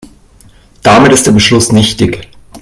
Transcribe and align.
Damit 0.81 1.11
ist 1.13 1.27
der 1.27 1.31
Beschluss 1.31 1.71
nichtig. 1.71 2.27